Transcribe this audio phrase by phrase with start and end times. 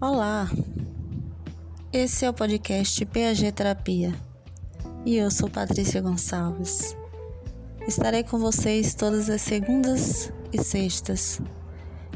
[0.00, 0.48] Olá,
[1.92, 4.14] esse é o podcast PAG Terapia
[5.04, 6.96] e eu sou Patrícia Gonçalves.
[7.84, 11.40] Estarei com vocês todas as segundas e sextas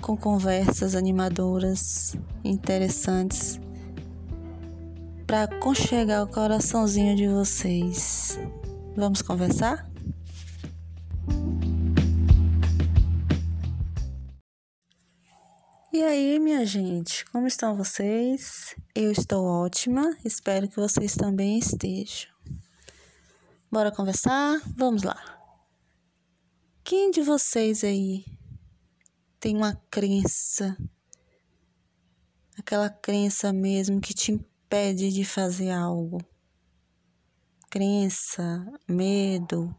[0.00, 3.60] com conversas animadoras, interessantes,
[5.26, 8.38] para aconchegar o coraçãozinho de vocês.
[8.94, 9.91] Vamos conversar?
[16.02, 18.74] E aí, minha gente, como estão vocês?
[18.92, 22.28] Eu estou ótima, espero que vocês também estejam.
[23.70, 24.60] Bora conversar?
[24.76, 25.16] Vamos lá.
[26.82, 28.24] Quem de vocês aí
[29.38, 30.76] tem uma crença,
[32.58, 36.18] aquela crença mesmo que te impede de fazer algo?
[37.70, 39.72] Crença, medo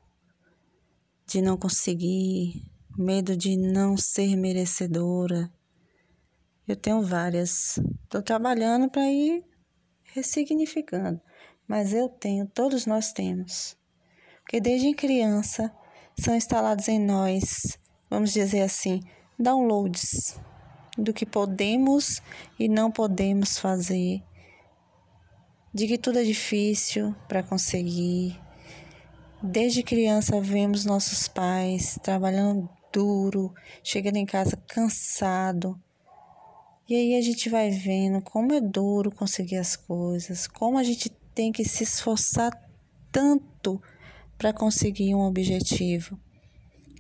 [1.26, 2.66] de não conseguir,
[2.98, 5.52] medo de não ser merecedora
[6.68, 7.80] eu tenho várias.
[8.04, 9.44] Estou trabalhando para ir
[10.14, 11.20] ressignificando.
[11.68, 13.78] Mas eu tenho, todos nós temos.
[14.42, 15.74] Porque desde criança
[16.20, 17.78] são instalados em nós,
[18.10, 19.02] vamos dizer assim,
[19.40, 20.40] downloads
[20.98, 22.22] do que podemos
[22.60, 24.22] e não podemos fazer,
[25.74, 28.40] de que tudo é difícil para conseguir.
[29.42, 33.54] Desde criança vemos nossos pais trabalhando duro,
[33.84, 35.82] chegando em casa cansado,
[36.94, 41.10] e aí a gente vai vendo como é duro conseguir as coisas, como a gente
[41.34, 42.52] tem que se esforçar
[43.12, 43.82] tanto
[44.38, 46.20] para conseguir um objetivo.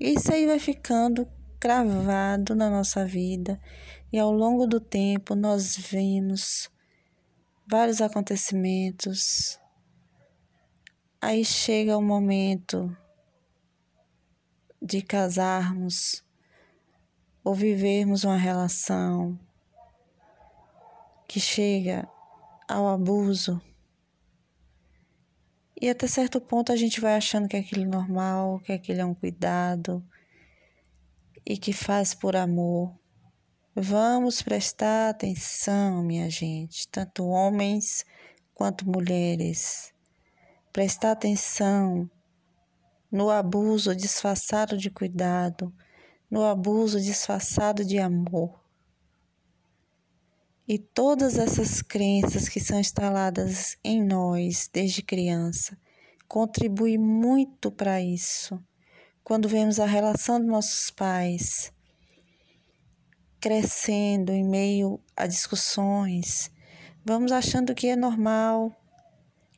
[0.01, 1.27] Isso aí vai ficando
[1.59, 3.61] cravado na nossa vida
[4.11, 6.71] e ao longo do tempo nós vemos
[7.67, 9.59] vários acontecimentos.
[11.21, 12.97] Aí chega o momento
[14.81, 16.23] de casarmos
[17.43, 19.37] ou vivermos uma relação
[21.27, 22.07] que chega
[22.67, 23.61] ao abuso.
[25.79, 29.05] E até certo ponto a gente vai achando que aquilo é normal, que aquilo é
[29.05, 30.03] um cuidado
[31.45, 32.97] e que faz por amor.
[33.75, 38.05] Vamos prestar atenção, minha gente, tanto homens
[38.53, 39.93] quanto mulheres.
[40.71, 42.09] Prestar atenção
[43.11, 45.73] no abuso disfarçado de cuidado,
[46.31, 48.62] no abuso disfarçado de amor.
[50.65, 55.77] E todas essas crenças que são instaladas em nós desde criança
[56.25, 58.57] contribuem muito para isso.
[59.25, 61.73] Quando vemos a relação dos nossos pais
[63.41, 66.49] crescendo em meio a discussões,
[67.03, 68.73] vamos achando que é normal,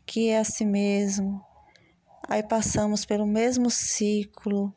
[0.07, 1.39] que é assim mesmo.
[2.27, 4.73] Aí passamos pelo mesmo ciclo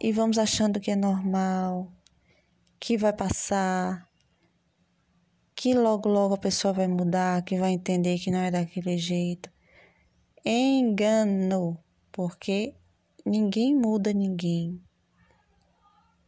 [0.00, 1.92] e vamos achando que é normal,
[2.78, 4.05] que vai passar,
[5.56, 9.50] que logo logo a pessoa vai mudar, que vai entender que não é daquele jeito.
[10.44, 12.74] Engano, porque
[13.24, 14.78] ninguém muda ninguém.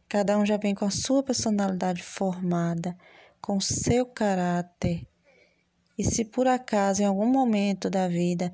[0.09, 2.97] Cada um já vem com a sua personalidade formada,
[3.39, 5.07] com seu caráter.
[5.95, 8.51] E se por acaso em algum momento da vida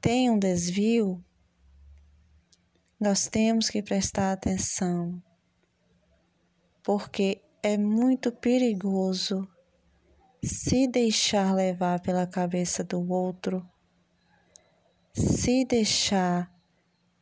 [0.00, 1.22] tem um desvio,
[2.98, 5.22] nós temos que prestar atenção,
[6.82, 9.46] porque é muito perigoso
[10.44, 13.66] se deixar levar pela cabeça do outro,
[15.14, 16.52] se deixar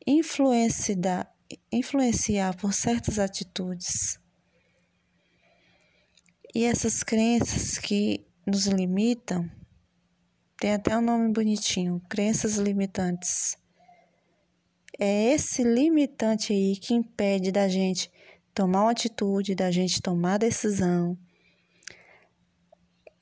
[0.06, 1.28] influenciar,
[2.56, 4.18] por certas atitudes.
[6.54, 9.48] E essas crenças que nos limitam,
[10.58, 13.56] tem até um nome bonitinho, crenças limitantes.
[14.98, 18.10] É esse limitante aí que impede da gente
[18.52, 21.16] tomar uma atitude, da gente tomar decisão,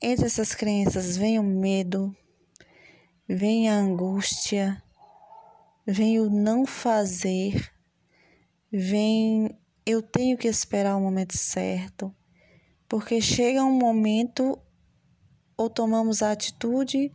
[0.01, 2.15] entre essas crenças vem o medo,
[3.27, 4.81] vem a angústia,
[5.85, 7.71] vem o não fazer,
[8.71, 12.13] vem eu tenho que esperar o momento certo,
[12.89, 14.57] porque chega um momento
[15.55, 17.11] ou tomamos a atitude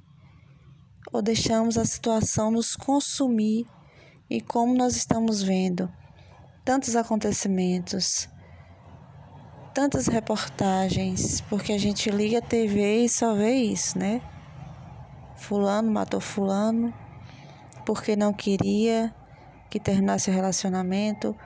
[1.13, 3.67] ou deixamos a situação nos consumir
[4.29, 5.93] e como nós estamos vendo
[6.65, 8.29] tantos acontecimentos
[9.77, 14.23] tantas reportagens, porque a gente liga a TV e só vê isso, né?
[15.37, 16.95] Fulano matou fulano
[17.85, 19.15] porque não queria
[19.69, 21.37] que terminasse o relacionamento,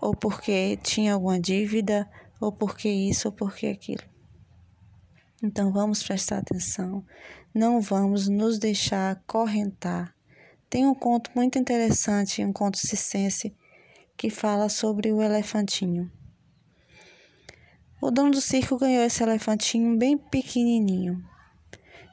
[0.00, 2.08] ou porque tinha alguma dívida,
[2.40, 4.04] ou porque isso, ou porque aquilo.
[5.42, 7.04] Então vamos prestar atenção,
[7.54, 10.14] não vamos nos deixar correntar.
[10.70, 13.54] Tem um conto muito interessante, um conto cicense,
[14.16, 16.10] que fala sobre o elefantinho.
[18.04, 21.26] O dono do circo ganhou esse elefantinho bem pequenininho.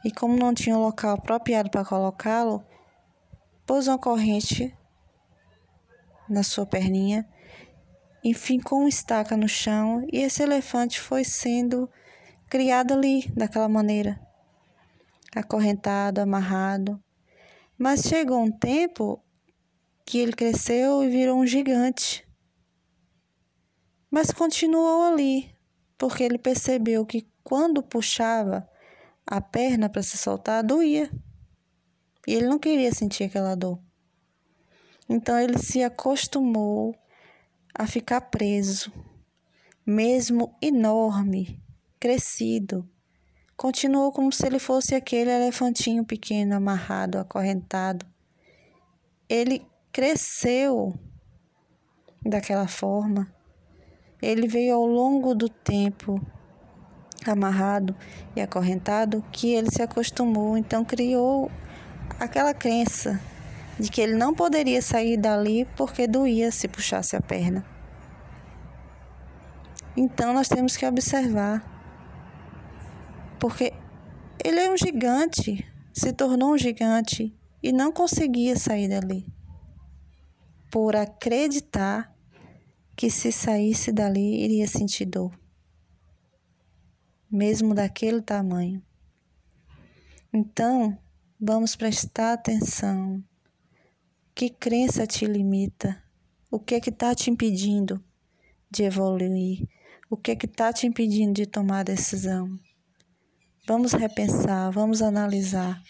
[0.05, 2.63] E como não tinha um local apropriado para colocá-lo,
[3.65, 4.73] pôs uma corrente
[6.29, 7.27] na sua perninha,
[8.23, 11.89] enfincou uma estaca no chão e esse elefante foi sendo
[12.49, 14.17] criado ali, daquela maneira,
[15.35, 17.03] acorrentado, amarrado.
[17.77, 19.21] Mas chegou um tempo
[20.05, 22.25] que ele cresceu e virou um gigante.
[24.09, 25.53] Mas continuou ali,
[26.01, 28.67] porque ele percebeu que quando puxava
[29.23, 31.11] a perna para se soltar, doía.
[32.25, 33.79] E ele não queria sentir aquela dor.
[35.07, 36.95] Então ele se acostumou
[37.71, 38.91] a ficar preso,
[39.85, 41.63] mesmo enorme,
[41.99, 42.89] crescido.
[43.55, 48.07] Continuou como se ele fosse aquele elefantinho pequeno, amarrado, acorrentado.
[49.29, 50.99] Ele cresceu
[52.25, 53.31] daquela forma.
[54.21, 56.21] Ele veio ao longo do tempo
[57.25, 57.95] amarrado
[58.35, 61.51] e acorrentado que ele se acostumou, então criou
[62.19, 63.19] aquela crença
[63.79, 67.65] de que ele não poderia sair dali porque doía se puxasse a perna.
[69.97, 71.63] Então nós temos que observar,
[73.39, 73.73] porque
[74.43, 79.25] ele é um gigante, se tornou um gigante e não conseguia sair dali,
[80.71, 82.10] por acreditar
[82.95, 85.41] que se saísse dali iria sentir dor
[87.31, 88.83] mesmo daquele tamanho.
[90.33, 90.97] Então,
[91.39, 93.23] vamos prestar atenção.
[94.35, 96.03] Que crença te limita?
[96.51, 98.03] O que é que está te impedindo
[98.69, 99.65] de evoluir?
[100.09, 102.59] O que é que está te impedindo de tomar decisão?
[103.65, 105.81] Vamos repensar, vamos analisar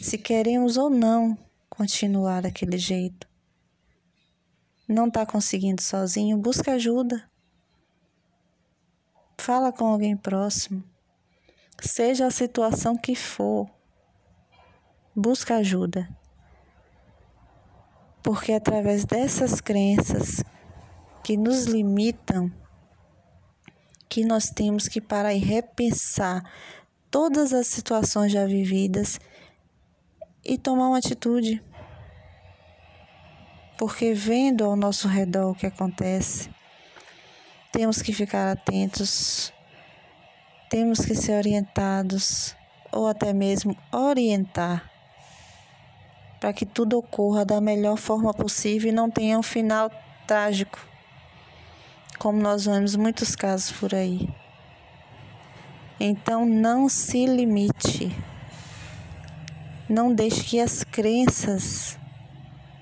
[0.00, 1.36] se queremos ou não
[1.68, 3.28] continuar daquele jeito.
[4.88, 6.38] Não está conseguindo sozinho?
[6.38, 7.28] Busca ajuda.
[9.36, 10.84] Fala com alguém próximo.
[11.80, 13.68] Seja a situação que for,
[15.14, 16.08] busca ajuda.
[18.22, 20.42] Porque é através dessas crenças
[21.22, 22.50] que nos limitam,
[24.08, 26.42] que nós temos que parar e repensar
[27.10, 29.18] todas as situações já vividas
[30.44, 31.62] e tomar uma atitude.
[33.78, 36.50] Porque vendo ao nosso redor o que acontece,
[37.70, 39.52] temos que ficar atentos,
[40.70, 42.56] temos que ser orientados
[42.90, 44.90] ou até mesmo orientar
[46.40, 49.90] para que tudo ocorra da melhor forma possível e não tenha um final
[50.26, 50.78] trágico,
[52.18, 54.28] como nós vemos muitos casos por aí.
[55.98, 58.14] Então não se limite.
[59.88, 61.98] Não deixe que as crenças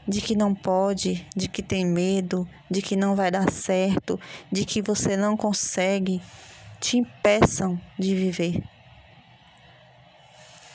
[0.06, 4.20] de que não pode, de que tem medo, de que não vai dar certo,
[4.50, 6.20] de que você não consegue,
[6.80, 8.62] te impeçam de viver.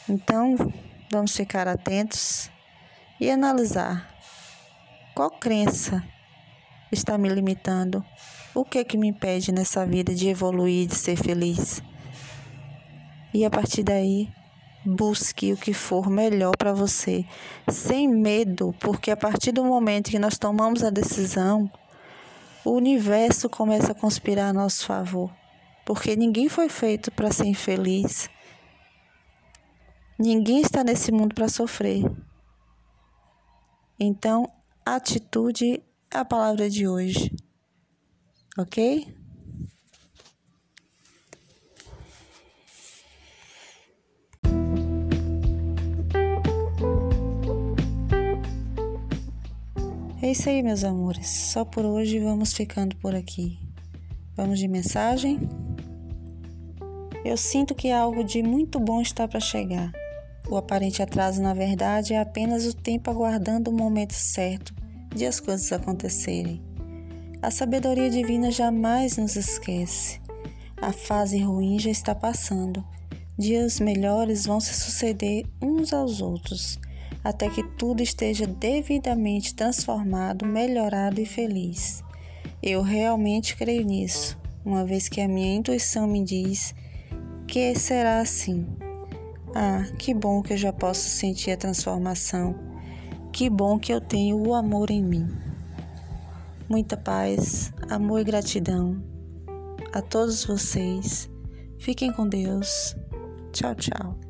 [0.07, 0.55] Então,
[1.11, 2.49] vamos ficar atentos
[3.19, 4.09] e analisar
[5.13, 6.03] qual crença
[6.91, 8.03] está me limitando,
[8.55, 11.83] o que é que me impede nessa vida de evoluir, de ser feliz.
[13.31, 14.29] E a partir daí,
[14.91, 17.23] Busque o que for melhor para você,
[17.67, 21.71] sem medo, porque a partir do momento que nós tomamos a decisão,
[22.65, 25.31] o universo começa a conspirar a nosso favor,
[25.85, 28.31] porque ninguém foi feito para ser infeliz.
[30.17, 32.03] Ninguém está nesse mundo para sofrer.
[33.99, 34.51] Então,
[34.83, 37.31] atitude é a palavra de hoje.
[38.57, 39.18] Ok?
[50.29, 51.27] É isso aí, meus amores.
[51.27, 53.57] Só por hoje vamos ficando por aqui.
[54.35, 55.39] Vamos de mensagem?
[57.25, 59.91] Eu sinto que algo de muito bom está para chegar.
[60.47, 64.71] O aparente atraso, na verdade, é apenas o tempo aguardando o momento certo
[65.15, 66.61] de as coisas acontecerem.
[67.41, 70.21] A sabedoria divina jamais nos esquece.
[70.79, 72.85] A fase ruim já está passando.
[73.35, 76.77] Dias melhores vão se suceder uns aos outros
[77.23, 82.03] até que tudo esteja devidamente transformado, melhorado e feliz.
[82.61, 86.73] Eu realmente creio nisso, uma vez que a minha intuição me diz
[87.47, 88.67] que será assim.
[89.55, 92.55] Ah, que bom que eu já posso sentir a transformação.
[93.31, 95.27] Que bom que eu tenho o amor em mim.
[96.69, 99.01] Muita paz, amor e gratidão
[99.91, 101.29] a todos vocês.
[101.79, 102.95] Fiquem com Deus.
[103.51, 104.28] Tchau, tchau.